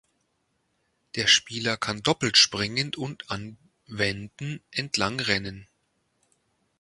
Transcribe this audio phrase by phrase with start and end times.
[1.13, 5.67] Der Spieler kann doppelt springen und an Wänden entlang rennen.